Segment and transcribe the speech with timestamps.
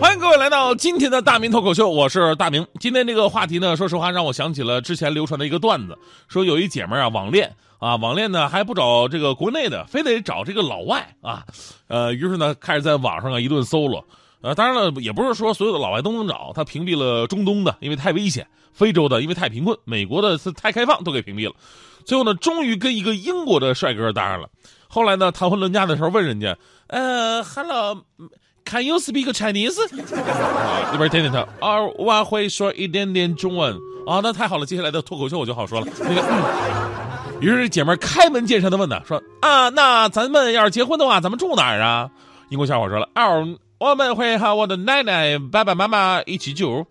[0.00, 2.64] 欢迎各位来到今天的大明脱口秀，我是大明。
[2.78, 5.98] 今天这个话题呢，说实话让我想起了之前流传的一个段子，
[6.28, 11.44] 说有一姐们啊网恋啊，网恋呢还不找这个国内的，非得找这个老外啊，
[11.88, 14.04] 呃，于是呢开始在网上啊一顿搜罗，
[14.40, 21.54] 呃，当然了，也不是说所有的老外都能找，他屏蔽了中东的，因为太危险；非洲的，因为太贫困；美国的是太开放，都给屏蔽了。
[22.04, 24.48] 最后呢，终于跟一个英国的帅哥搭上了。
[24.86, 28.04] 后来呢，谈婚论嫁的时候问人家，呃，Hello。
[28.68, 29.82] Can you speak Chinese？
[29.82, 31.38] 啊，那边点点头。
[31.66, 33.74] 啊，我会说一点点中文。
[34.06, 35.86] 啊，那太好了，接下来的脱口秀我就好说了。
[36.00, 37.40] 那个，嗯。
[37.40, 42.10] 于是姐们开门见山的问呢，说啊，那咱们要是结婚的话，咱们住哪儿啊？
[42.50, 43.46] 英国小伙说了，哦，
[43.78, 46.84] 我们会和我的奶奶、爸爸妈妈一起住。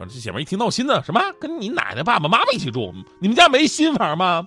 [0.00, 1.20] 这姐们一听闹心呢，什么？
[1.40, 2.94] 跟你奶奶、爸爸妈妈一起住？
[3.18, 4.46] 你们家没新房吗？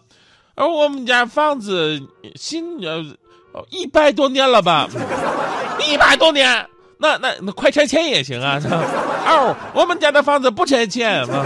[0.55, 2.01] 而我们家房子
[2.35, 3.03] 新呃，
[3.71, 4.87] 一百多年了吧？
[5.89, 6.65] 一百多年。
[6.99, 8.59] 那那那快拆迁也行啊！
[9.27, 11.45] 哦，我们家的房子不拆迁啊。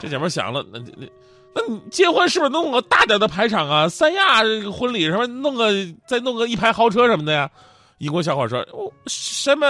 [0.00, 1.06] 这姐们想了，那那
[1.54, 3.88] 那你结婚是不是弄个大点的排场啊？
[3.88, 5.72] 三亚婚礼什么弄个
[6.06, 7.50] 再弄个一排豪车什么的呀？
[7.98, 9.66] 英国小伙说：“我什么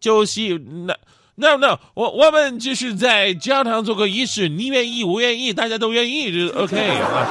[0.00, 0.56] 酒席？
[0.86, 0.96] 那
[1.34, 7.28] 那那我我们就是在教堂做个仪式，你愿意我愿意，大家都愿意就 OK 啊。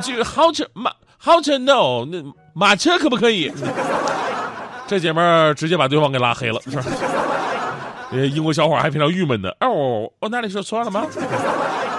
[0.00, 2.22] 这豪车马豪车 no，那
[2.54, 3.50] 马车可不可以？”
[4.86, 6.84] 这姐们儿直接把对方给拉黑了，是吧？
[8.10, 9.56] 呃，英国小伙还非常郁闷的。
[9.60, 11.06] 哦，我哪里说错了吗？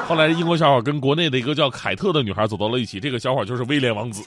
[0.07, 2.99] 后来，英国小伙跟国内的一个叫凯特的女孩走到了一起。
[2.99, 4.23] 这个小伙就是威廉王子。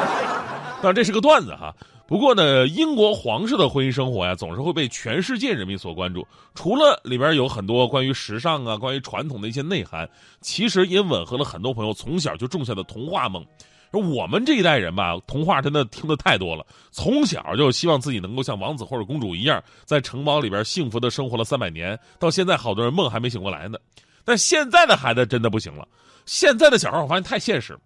[0.80, 1.74] 但，这是个段子哈。
[2.06, 6.26] 不过呢，英国皇室的婚姻生活呀，总是会被全世界人民所关注。
[6.54, 10.08] 除了里边有很多关于时尚啊、关于传统的一些内涵，
[10.40, 13.44] 其实也吻合了很多朋友从小就种下的童话梦。
[13.90, 23.78] 说我们这一代人吧，童话真的听的太多了，从小就希望自己能够像王子或者公主一样，在城堡里边幸福的生活了三百年，到现在好多人梦还没醒过来呢。
[24.24, 25.88] 但现在的孩子真的不行了，
[26.26, 27.76] 现在的小孩我发现太现实。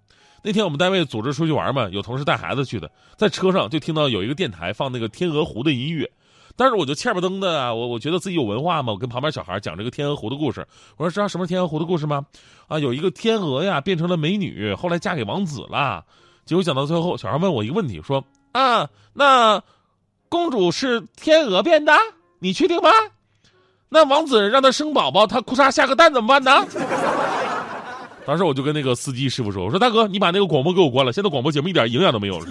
[0.43, 6.11] 那天我们单位组织出去玩嘛，有同事带孩子去的，在车上就听到有一个电台放那个《天鹅湖》的音乐。
[6.57, 10.67] 但是我就欠吧登的啊，我我觉得自己有文化嘛，我跟旁边小孩讲这个天鹅湖的故事。
[10.97, 12.25] 我说知道什么天鹅湖的故事吗？
[12.69, 16.05] 啊，有一个天鹅呀变成了美女，后来嫁给王子了。
[16.45, 19.63] 结果讲到最后，小孩问我一个问题，说啊，那
[20.29, 21.93] 公主是天鹅变的？
[22.39, 22.91] 你确定吗？
[23.89, 26.67] 那王子让她生宝宝，她裤衩下个蛋怎么办呢？
[28.27, 32.47] 当时我就跟那个司机师傅说，我说大哥，你把那个广播给我关了，现在广播节目一点营养都没有了。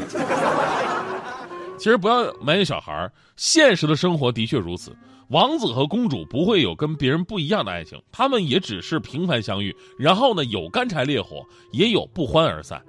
[1.83, 4.95] 其实不要埋怨小孩现实的生活的确如此。
[5.27, 12.81] 王子和公主不会有跟别人不一样的爱情，他们也只是平凡相遇，然后呢有干柴烈火，也有不欢而散。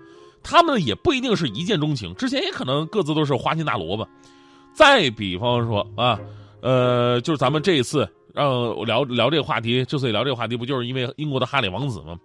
[0.45, 4.09] 他们也不一定是一见钟情，之前也可能各自都是花心大萝卜。
[4.73, 6.21] 再比方说啊，
[6.61, 12.17] 呃，就是咱们这一次让我聊聊这个话题，之所以聊这个话题，不就是因为英国的哈里王子吗？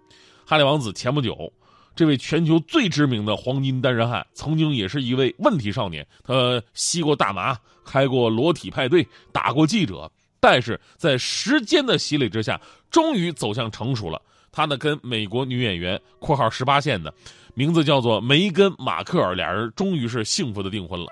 [0.46, 1.52] 哈里王子前不久。
[1.96, 6.06] 这位全球最知名的黄金单身汉，曾经也是一位问题少年。
[6.24, 12.58] 他吸过大麻，开过裸体派对，打过记者，但是在时间的洗礼之下，
[12.90, 14.20] 终于走向成熟了。
[14.50, 17.12] 他呢，跟美国女演员（括号十八线的）
[17.54, 21.06] 名字叫做梅根·马克尔，俩人终于是幸福的订婚了。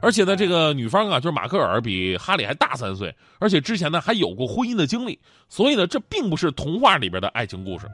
[0.00, 5.18] 而且呢，这个女方啊，就是马克尔，比哈里还大三岁，而且之前呢还有过婚姻的经历，
[5.48, 7.86] 所以呢，这并不是童话里边的爱情故事。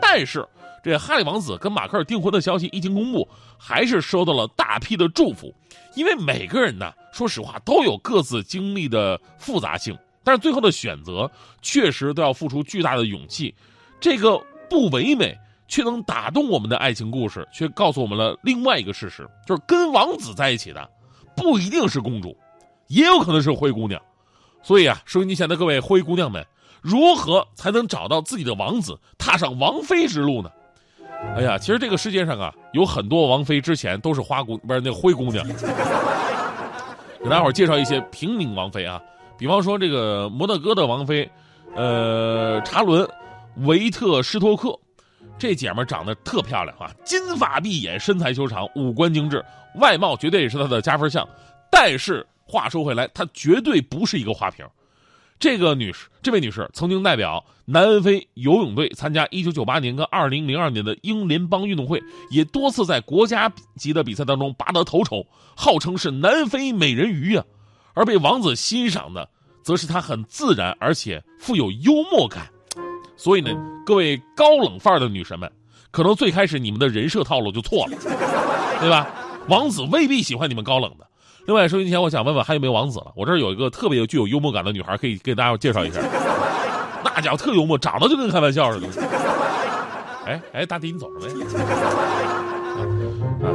[0.00, 0.46] 但是。
[0.82, 5.52] 这哈利王子跟马克尔订婚的消息一经公布，还是收到了大批的祝福。
[5.94, 11.30] 因为每个人呢，说实话都有各自经历的复杂性，但是最后的选择
[11.60, 13.54] 确实都要付出巨大的勇气。
[13.98, 15.36] 这个不唯美
[15.68, 20.88] 却能打动我们的爱情故事，却告诉我们了另外一个事实：就是跟王子在一起的
[21.36, 22.36] 不一定是公主，
[22.86, 24.00] 也有可能是灰姑娘。
[24.62, 26.46] 所以啊，收音机前的各位灰姑娘们，
[26.80, 30.50] 如何才能找到自己的王子，踏上王妃之路呢？
[31.36, 35.46] 哎呀，其实这个世界上啊，有很多王妃之前都是花姑，不是那灰姑娘。
[37.22, 39.00] 给大伙儿介绍一些平民王妃啊，
[39.38, 41.30] 比方说这个摩纳哥的王妃，
[41.74, 43.08] 呃，查伦
[43.58, 44.78] 维特施托克，
[45.38, 49.44] 这姐们长得特漂亮啊，金发碧眼，身材修长，五官精致，
[49.76, 51.26] 外貌绝对也是她的加分项。
[51.70, 54.66] 但是话说回来，她绝对不是一个花瓶。
[55.40, 65.26] 这个女士，这位女士曾经代表南非游泳队参加1998年跟2002年的英联邦运动会，也多次在国家级的比赛当中拔得头筹，
[65.56, 67.42] 号称是南非美人鱼呀。
[67.94, 69.26] 而被王子欣赏的，
[69.62, 72.46] 则是她很自然而且富有幽默感。
[73.16, 73.50] 所以呢，
[73.86, 75.50] 各位高冷范儿的女神们，
[75.90, 77.96] 可能最开始你们的人设套路就错了，
[78.78, 79.08] 对吧？
[79.48, 81.06] 王子未必喜欢你们高冷的。
[81.46, 83.12] 另外，收音机前我想问问还有没有王子了？
[83.16, 86.00] 我这儿有一个特别具有幽默感的女孩，可以给大家介绍一下。
[87.02, 88.86] 那家伙特幽默，长得就跟开玩笑似的。
[90.26, 91.28] 哎哎，大弟，你走了没？
[93.44, 93.50] 啊，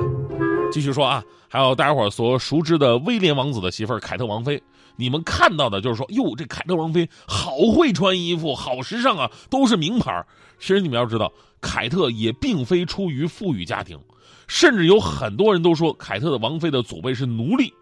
[0.71, 4.61] 继续说啊，还有大家伙所熟知的威廉王子的媳妇儿凯特王妃，
[4.97, 10.25] 你们看到的就是说，哟，这凯特王妃好会穿衣服，好时尚啊，都是名牌。
[10.59, 11.31] 其实你们要知道，
[11.61, 13.97] 凯特也并非出于富裕家庭，
[14.47, 17.73] 甚至有很多人都说凯特的王妃的祖辈是奴隶，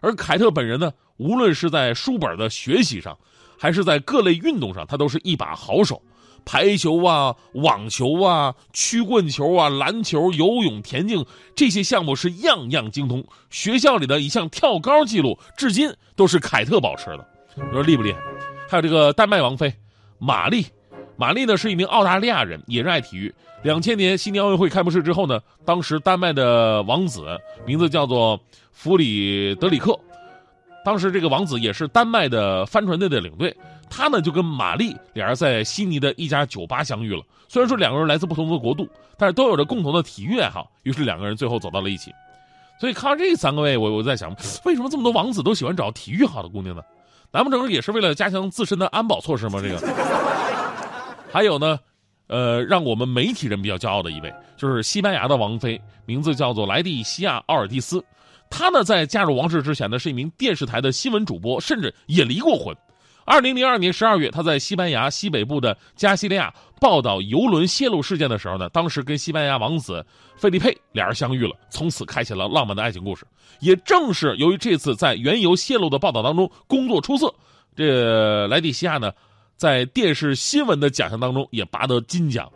[0.00, 3.18] 而凯特本人呢，无论是在书本的学习上，
[3.58, 6.02] 还是在各类运动上，他都是一把好手。
[6.46, 11.24] 排球啊，网球啊，曲棍球啊，篮球、游泳、田径
[11.56, 13.24] 这些项目是样样精通。
[13.48, 17.26] 学校里的一项跳高记录，至今都是凯特保持的。
[17.56, 18.18] 你说厉不厉害？
[18.68, 19.72] 还有这个丹麦王妃
[20.18, 20.66] 玛丽，
[21.16, 23.32] 玛丽呢是一名澳大利亚人，也热爱体育。
[23.62, 27.24] 两千年悉尼奥运会开幕式之后呢，当时丹麦的王子
[27.64, 28.38] 名字叫做
[28.72, 29.98] 弗里德里克，
[30.84, 33.56] 当时这个王子也是丹麦的帆船队的领队。
[33.88, 37.22] 他呢就跟玛丽俩人在悉尼的一家酒吧相遇了。
[37.48, 40.68] 虽然说两个人来自不同的国度，但是都有着共同的体育爱好。
[40.82, 42.12] 于是两个人最后走到了一起。
[42.80, 44.34] 所以看到这三个位，我我在想，
[44.64, 46.82] 为什么这么多王子都喜欢找体育好的姑娘呢？
[47.30, 49.60] 难不成也是为了加强自身的安保措施吗？
[49.62, 50.33] 这个。
[51.34, 51.80] 还有呢，
[52.28, 58.00] 呃，让我们媒体人比较骄傲的一位，就是西班牙的王妃，名字叫做莱蒂西亚·奥尔蒂斯。
[58.48, 62.72] 她呢在嫁入王室之前呢，是一名电视台的新闻主播，甚至也离过婚。
[63.24, 73.26] 二零零二年十二月，她在西班牙西北部的加西利亚报道游轮泄露事件的时候呢，当时跟西班牙王子费利佩俩人相遇了，从此开启了浪漫的爱情故事。
[73.58, 77.34] 也正是由于这次在原油泄露的报道当中工作出色，
[77.74, 79.10] 这莱蒂西亚呢，
[79.56, 82.50] 在电视新闻的奖项当中也拔得金奖。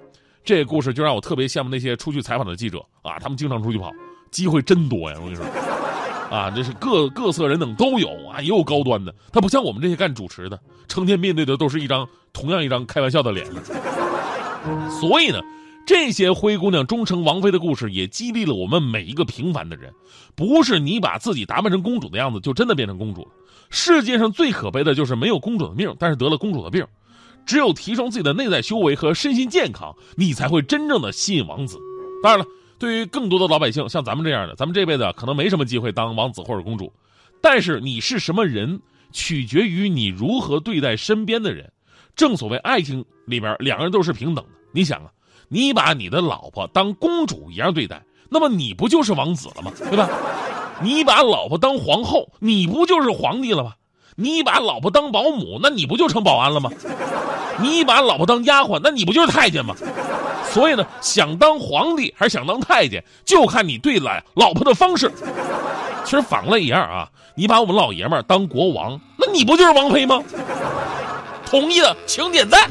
[0.45, 3.93] 这个故事就让我特别羡慕那些出去采访的记者啊，他们经常出去跑，
[4.31, 5.17] 机会真多呀！
[5.19, 5.45] 我跟你说。
[6.31, 9.15] 啊，这是各各色人等都有啊，也有高端的。
[9.33, 13.47] 他不像我们这些干主持的，成天面对的都是一张同样一张开玩笑的脸。
[15.01, 15.41] 所以呢，
[15.89, 19.91] 这些灰姑娘终成王妃的故事，也激励了我们每一个平凡的人。
[20.35, 23.29] 不是你把自己打扮成公主的样子，就真的变成公主了。
[23.71, 26.87] 世界上最可悲的就是没有公主的命，但是得了公主的病。
[27.47, 31.79] 只有提升自己的内在修为和身心健康，你才会真正的吸引王子。
[32.23, 32.45] 当然了。
[32.79, 36.93] 对于更多的老百姓，像咱们这样的，咱们这辈子可能没什么机会当王子或者公主，
[37.41, 38.81] 但是你是什么人，
[39.11, 41.73] 取决于你如何对待身边的人。
[42.15, 44.51] 正所谓爱情里边，两个人都是平等的。
[44.71, 45.11] 你想啊，
[45.49, 49.73] 你把你的老婆当公主一样对待，那么你不就是王子了吗？
[49.79, 50.09] 对吧？
[50.81, 53.73] 你把老婆当皇后，你不就是皇帝了吗？
[54.17, 56.71] 你把老婆当保姆，那你不就成保安了吗？
[57.61, 59.75] 你把老婆当丫鬟，那你不就是太监吗？
[60.51, 65.13] 所以呢，想当皇帝还是想当太监，就看你对待老婆的方式。
[66.05, 70.23] 其实反过来一样啊，你把我们老爷们当国王，那你不就是王妃吗？
[71.45, 72.69] 同意的请点赞。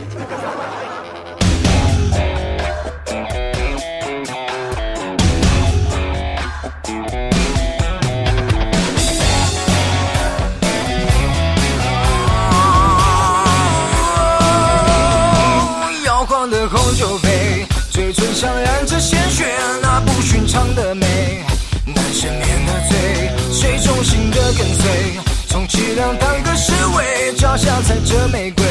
[16.50, 17.66] 的红酒杯。
[17.90, 19.46] 嘴唇上染着鲜血，
[19.82, 21.44] 那不寻常的美，
[21.86, 25.20] 难赦免的罪，谁忠心的跟随？
[25.50, 28.66] 充其量当个侍卫，脚下踩着玫瑰，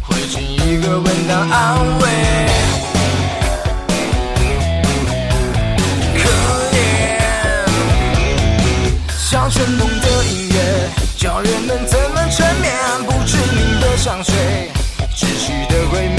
[0.00, 2.08] 回敬一个吻当安慰。
[6.16, 6.30] 可
[6.72, 6.76] 怜，
[9.30, 12.72] 像春梦的音乐，叫人们怎么沉眠？
[13.04, 14.34] 不知名的香水，
[15.14, 16.15] 窒息的鬼。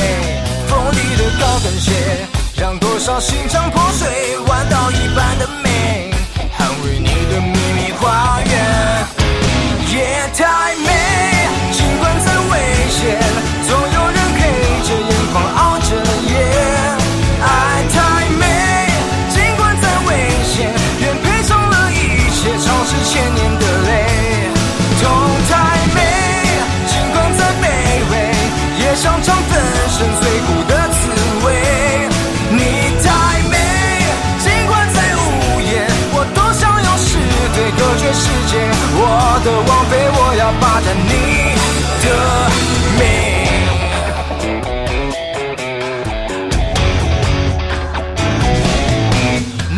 [2.55, 4.07] 让多少心肠破碎，
[4.47, 6.12] 弯刀一般的美，
[6.57, 9.05] 捍卫你的秘密花园。
[9.93, 10.66] 夜太
[39.48, 41.12] 的王妃，我要霸占你
[42.04, 42.08] 的
[43.00, 43.01] 美。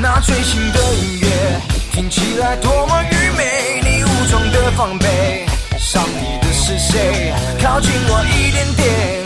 [0.02, 1.28] 那最新的音乐
[1.92, 5.46] 听起来多么愚昧，你武装的防备。
[5.78, 7.32] 伤你的是谁？
[7.62, 9.19] 靠近我一点点，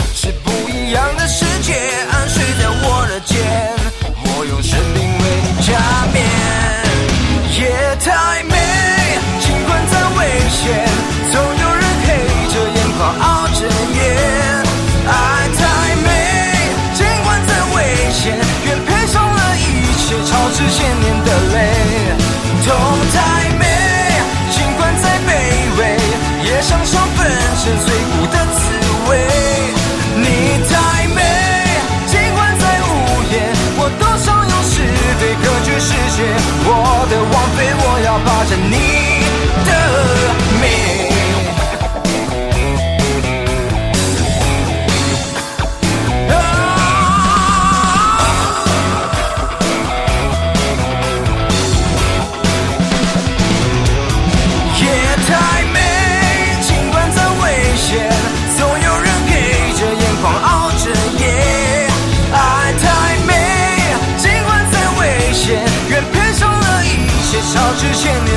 [67.92, 68.33] 切，超